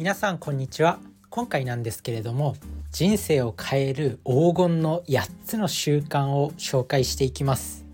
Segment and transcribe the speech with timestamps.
[0.00, 0.98] 皆さんこんにちは。
[1.28, 2.56] 今回なんですけれども
[2.90, 7.84] 人生を変える黄金の8つの習慣を紹介していきます。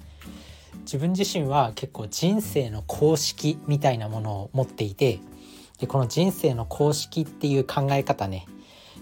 [0.82, 5.19] 自分自身は結構人生の公式みたいなものを持っていて
[5.81, 8.46] でこの人生の公式っていう考え方ね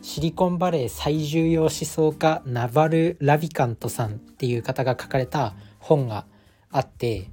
[0.01, 6.25] シリコンバレー最重要思想家ナバル・ラビカントさんっていう方が書かれた本が
[6.71, 7.29] あって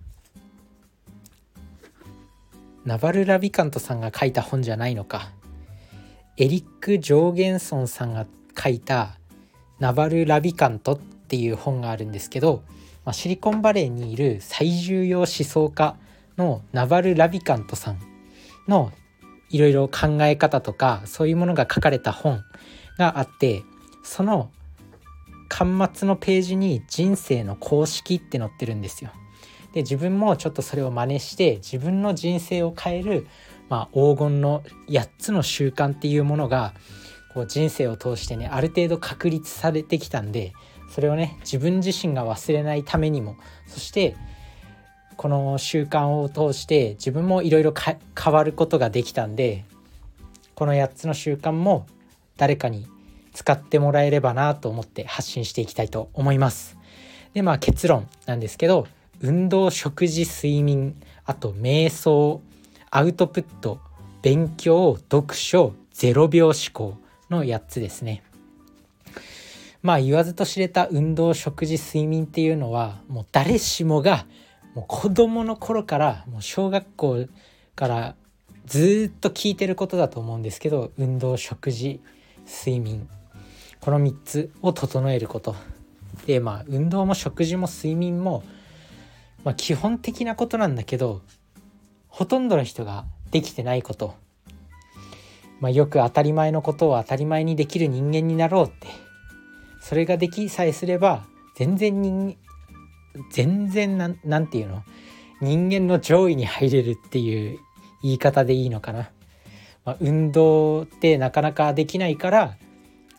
[2.84, 5.32] ナバル・ラビカントさんが書いた本じゃないのか。
[6.42, 8.26] エリック・ジョーゲンソンさんが
[8.60, 9.20] 書いた
[9.78, 12.64] 「ナバル・ラビカント」っていう本があるんですけど、
[13.06, 15.98] まあ、シリコンバレーにいる最重要思想家
[16.38, 18.00] のナバル・ラビカントさん
[18.68, 18.92] の
[19.52, 22.42] いろいろ考え方とかそういうものが書かれた本
[22.98, 23.62] があって
[24.04, 24.50] その
[25.48, 29.12] 端末のページに人生の公式って載ってるんですよ。
[29.74, 33.28] で自分もちょっとそれを真似して自分の人生を変える、
[33.72, 36.74] まあ、黄金の8つの習慣っていうものが
[37.34, 40.52] こう人生を通してねある程度確立されてきたんで
[40.90, 43.38] それをね自分自身が忘れないためにも
[43.68, 44.18] そして
[45.16, 49.64] この習慣を通して自分もいろいろ変わることができたんで
[50.54, 51.86] この8つの習慣も
[52.36, 52.88] 誰かに
[53.32, 56.78] 使ってもらえればなと思って発信していきたいと思います。
[57.34, 58.86] でまあ結論なんですけど
[59.22, 62.42] 運動食事睡眠あと瞑想
[62.94, 63.80] アウトプット
[64.22, 66.98] 勉強読書0秒思考
[67.30, 68.22] の8つですね。
[69.82, 74.26] まあ言わずと知れた運動食事睡眠っていうのはもう誰しもが
[74.76, 77.28] もう子供の頃からもう小学校
[77.76, 78.16] から
[78.66, 82.02] ずっと聞いてることだと思うんですけど運動食事
[82.46, 83.08] 睡眠
[83.80, 85.56] この3つを整えること
[86.26, 88.44] でまあ運動も食事も睡眠も、
[89.46, 91.22] まあ、基本的なことなんだけど
[92.12, 94.14] ほとんどの人ができてないこと、
[95.60, 98.88] まあ、よく当たり前のことを当たり前にできる人間になろうって。
[99.82, 102.38] それができさえすれば全然人
[103.32, 104.84] 全然なんなんていうの？
[105.42, 107.60] 人間の上位に入れるっていう
[108.04, 109.10] 言い方でいいのかな。
[109.84, 112.58] まあ、運動ってなかなかできないから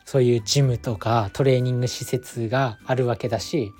[0.04, 3.72] そういうジムとかトレーニング施設があるわけだし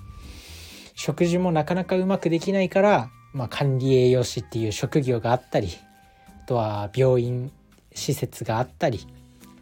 [0.95, 5.69] 食事もなかなかうまくできないから、まあ、管理栄養士っていう職業があったり
[6.43, 7.51] あとは病院
[7.93, 9.07] 施設があったり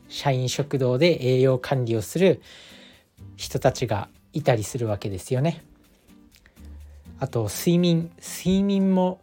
[0.10, 2.42] 社員食堂で栄養管理をする
[3.38, 5.64] 人たちがいたりするわけですよね。
[7.20, 9.22] あと睡眠睡眠も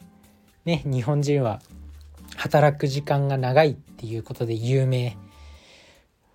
[0.65, 1.61] ね日本人は
[2.37, 5.17] 働く時間が長いっていうことで有名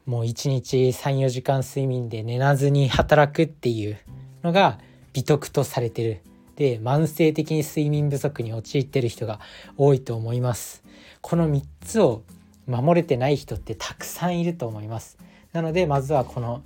[0.06, 3.98] もう1日34時間睡眠で寝なずに働くっていう
[4.44, 4.78] のが
[5.14, 6.22] 美徳とされてる
[6.56, 9.40] で慢性的に睡眠不足に陥ってる人が
[9.78, 10.84] 多いと思います。
[11.22, 12.24] この3つを
[12.68, 15.18] 守れてない人ってたくさんいると思います。
[15.52, 16.64] なのでまずはこの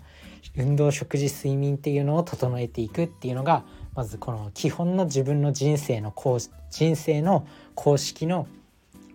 [0.56, 3.64] 運動食事睡眠っていうのを整えていくっていうのが
[3.96, 6.40] まずこの基本の自分の人生のこう
[6.70, 8.48] 人生の公式の、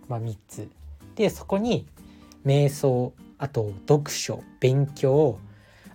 [0.07, 0.69] まあ、3つ。
[1.15, 1.87] でそこに
[2.45, 5.37] 瞑想あと読書勉強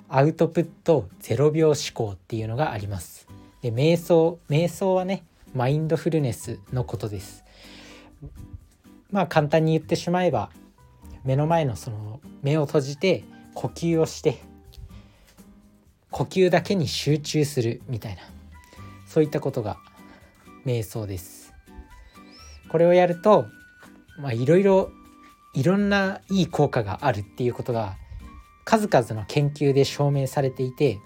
[0.09, 3.28] アウトプット0秒思考っていうのがあります。
[3.63, 5.25] で瞑想瞑想はね
[5.55, 7.45] マインドフルネスのことです。
[9.11, 10.51] まあ簡単に言ってしまえば
[11.25, 13.25] 目の前のその目を閉じて
[13.55, 14.39] 呼吸をして
[16.11, 18.23] 呼吸だけに集中するみたいな
[19.07, 19.79] そういったことが
[20.65, 21.53] 瞑想です
[22.69, 23.47] これをやると
[24.19, 24.91] まあいろいろ
[25.55, 27.97] いろんないい効果があるっていうことが
[28.65, 31.01] 数々の研究で証明されていて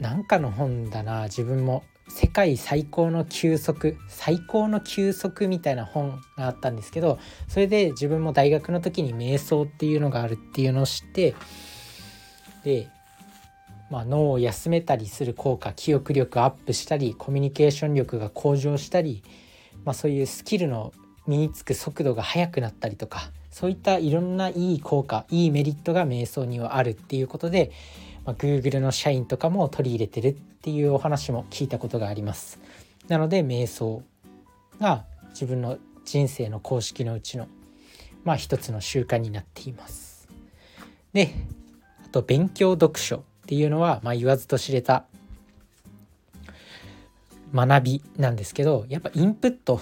[0.00, 1.24] なんかの本だな。
[1.24, 11.34] 自分も世界最高の休息最高の休息みたいな本があったんですけどそれで自分も大学の時に瞑想っていうのがあるっていうのを知って
[12.64, 12.88] で
[13.90, 19.24] まあ、脳を休めたりする効果記憶力アップしたりコミュニケーション力が向上したり、
[19.84, 20.92] まあ、そういうスキルの
[21.26, 27.72] 身につく速度が速くなったりとかそういったいろんないい効果いいメリットが瞑想にはあるっていうことで、
[28.30, 30.32] まあ、Google の社員とかも取り入れてるっ
[30.62, 32.60] ていうお話も聞いたことがあります。
[33.08, 34.04] なので瞑想
[34.80, 37.48] が自分の人生の公式のうちの
[38.22, 40.28] まあ一つの習慣になっています。
[41.12, 41.34] で
[42.04, 45.06] あと勉強読書っていうのは、まあ、言わずと知れた
[47.52, 49.80] 学びなんですけどやっぱインプット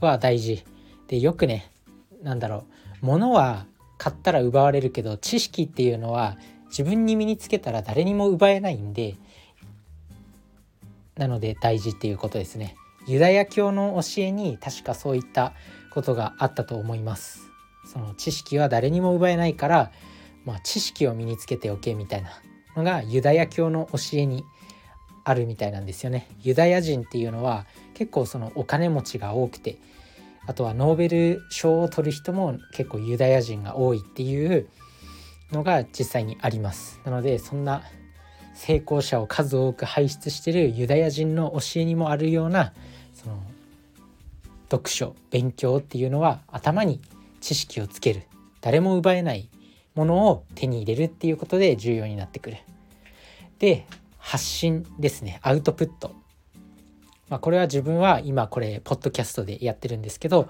[0.00, 0.64] は大事
[1.06, 1.70] でよくね
[2.24, 2.64] 何だろ
[3.02, 3.66] う物は
[3.98, 6.36] 買ったら奪われるけど知識っていうのは
[6.68, 9.16] 自分に身につけたら誰にも奪えないんで
[11.16, 12.76] なので大事っていうことですね。
[13.06, 15.54] ユダヤ教の教えに確かそういった
[15.90, 17.48] ことがあったと思います。
[17.92, 19.90] その知識は誰にも奪えないから、
[20.44, 22.30] まあ、知識を身につけておけみたいな
[22.76, 24.44] のがユダヤ教の教えに
[25.24, 26.28] あるみたいなんですよね。
[26.42, 29.78] ユダヤ人っていうのは結構そのお金持ちが多くて
[30.46, 34.68] あとはノーベル賞を取る人も結構ユダヤ人が多いっていう
[35.52, 37.82] のが実際にありますなのでそんな
[38.54, 42.72] 成功者を数多く輩出してるユダヤ人の教えにもあるような
[43.14, 43.40] その
[44.70, 47.00] 読書勉強っていうのは頭に
[47.40, 48.22] 知識をつける
[48.60, 49.48] 誰も奪えない
[49.94, 52.58] ものを手に入れるっていうことで重要になってくる。
[53.58, 53.86] で
[54.18, 56.12] 発信ですねアウトプット。
[57.28, 60.48] まあ、これは自分は今これポッドキャストでやってるんですけど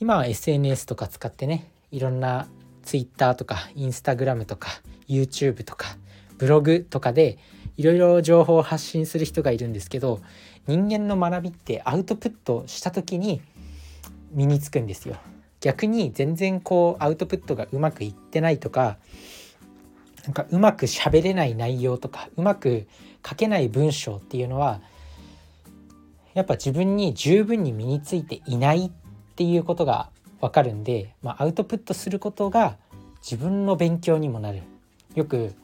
[0.00, 2.46] 今は SNS とか使ってねいろんな
[2.84, 4.70] Twitter とか Instagram とか
[5.08, 5.96] YouTube とか
[6.38, 7.38] ブログとかで
[7.76, 10.20] いろいろ情報を発信する人がいるんですけど
[10.66, 13.40] 人間の学びってアウトプットした時に
[14.32, 15.16] 身につくんですよ。
[15.60, 18.98] 逆に全然こうアウトプットがうまくいってないとか
[20.24, 22.86] なんかうまく喋れない内容とかうまく
[23.26, 24.80] 書けない文章っていうのは
[26.34, 28.90] やっぱ自分に十分に身についていないっ
[29.36, 30.10] ていうことが
[30.40, 32.76] わかるんで、まあ、アウトプットすることが
[33.22, 34.62] 自分の勉強にもなる。
[35.14, 35.54] よく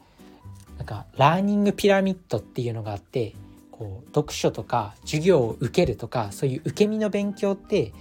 [0.77, 3.33] なんかラーニングピラミッドっていうのがあって
[3.71, 7.93] こう読書とか授業を受けるとかそういう受け身の勉強って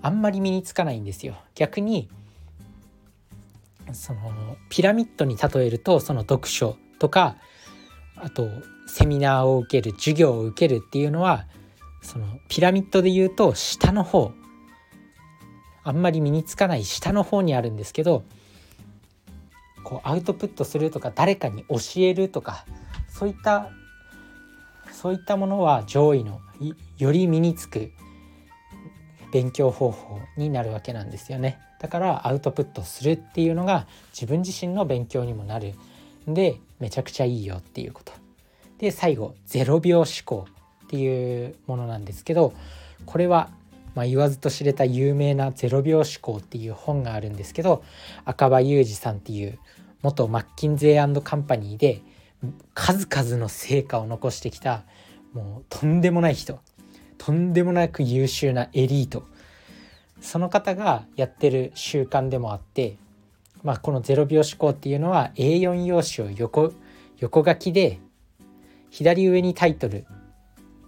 [0.00, 1.36] あんまり身につかないんですよ。
[1.54, 2.08] 逆に
[3.92, 7.36] そのピラミッドに例えるとその読書とか
[8.16, 8.48] あと
[8.86, 11.46] セミナーを受ける授業を受けるっていうのは
[12.00, 14.32] そのピラミッドで言うと下の方
[15.84, 18.22] あんまり身につかない下の方にあるんですけど
[19.82, 22.64] こうアウトプットするとか誰かに教えるとか
[23.08, 23.70] そういった
[24.92, 26.40] そういったものは上位の
[26.98, 27.90] より身につく
[29.32, 31.58] 勉強方法になるわけなんですよね。
[31.80, 35.74] だからアウトプットするっていうのが自分自身の勉強にもなる。
[36.30, 38.12] んでめちゃくちゃいいよっていうこと。
[38.78, 40.46] で最後0秒思考
[40.84, 42.52] っていうものなんですけど
[43.06, 43.50] これは
[43.94, 47.82] まあ、言わずと知れた有名な「0秒思考」っていう本があるんですけど
[48.24, 49.58] 赤羽裕二さんっていう
[50.02, 52.02] 元マッキンゼーカンパニーで
[52.74, 54.84] 数々の成果を残してきた
[55.32, 56.58] もうとんでもない人
[57.18, 59.24] とんでもなく優秀なエリート。
[60.20, 62.96] その方がやってる習慣でもあって、
[63.62, 66.72] まあ、この0秒思考っていうのは A4 用紙を横
[67.18, 67.98] 横書きで
[68.90, 70.06] 左上にタイトル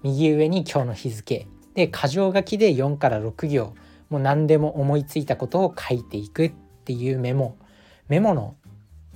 [0.03, 3.75] 右上に今日の日付で箇条書きで4から6行。
[4.11, 6.53] もう何でも思いついたことを書いていくっ
[6.85, 7.57] ていうメモ。
[8.09, 8.57] メモの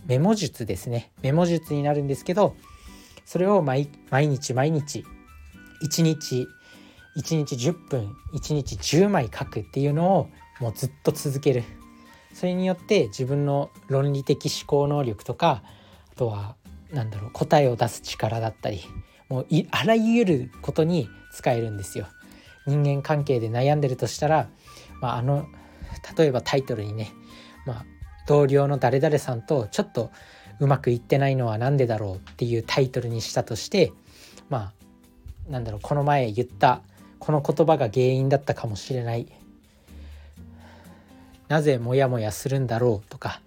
[0.07, 1.13] メモ術ですね。
[1.23, 2.57] メモ術になるんですけど
[3.25, 5.05] それを毎日毎日
[5.83, 6.49] 1日
[7.17, 10.29] 1日10分1日10枚書くっていうのを
[10.61, 11.65] もうずっと続ける。
[12.33, 15.63] それによって自分の論理的思考能力とか
[16.13, 16.57] あとは
[16.93, 18.83] 何だろう答えを出す力だったり
[19.29, 22.07] もうあらゆることに使えるんですよ。
[22.69, 24.49] 人間関係で悩んでるとしたら、
[25.00, 25.47] まあ、あの
[26.17, 27.12] 例えばタイトルにね、
[27.67, 27.85] まあ、
[28.26, 30.11] 同僚の誰々さんとちょっと
[30.61, 33.93] うまくいってないのは何でだろうっていうタイトルにしたとして
[34.49, 34.73] ま
[35.49, 36.82] あなんだろうこの前言った
[37.19, 39.26] この言葉が原因だったかもしれない。
[41.49, 43.40] なぜモヤモヤするんだろうとか、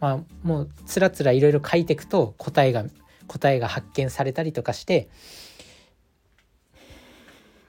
[0.00, 2.84] まあ、もうつらつらいろいろ書いていくと答えが
[3.28, 5.08] 答えが発見されたりとかして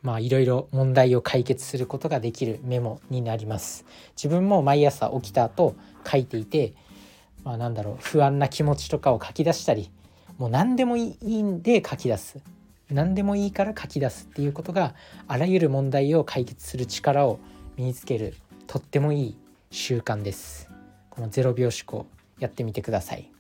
[0.06, 3.86] まあいろいろ問題を解決することができるメモになります。
[4.16, 5.76] 自分も毎朝起きた後
[6.10, 6.76] 書いていて
[7.44, 9.90] まあなんだろう不安な気持ちとかを書き出したり
[10.38, 12.38] もう何でもいいんで書き出す。
[12.92, 14.94] 何でもいいから書き出すっていうことが
[15.28, 17.40] あらゆる問題を解決する力を
[17.76, 18.36] 身につける
[18.68, 19.38] とってもいい
[19.72, 20.70] 習慣です。
[21.10, 22.06] この0秒思考
[22.38, 23.32] やってみてください。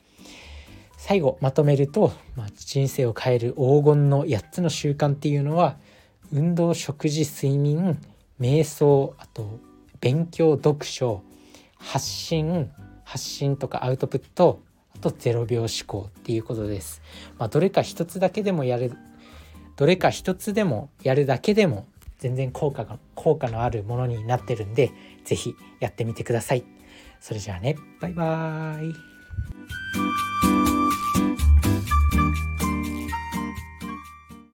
[0.97, 5.77] 最後まとめると、まあ、人生を変える黄金の8つの習慣っていうのは
[6.35, 7.97] 運動食事睡眠
[8.41, 9.61] 瞑想あと
[10.01, 11.23] 勉強読書
[11.77, 12.69] 発信
[13.05, 14.61] 発信とかアウトプット
[14.93, 17.01] あと0秒思考っていうことです。
[17.37, 18.91] まあ、どれか一つだけでもやる
[19.77, 21.87] どれか一つでもやるだけでも
[22.19, 24.91] 全然効果が効果のあるものになってるんで
[25.23, 26.65] 是非やってみてください。
[27.21, 28.93] それじゃあねバイバーイ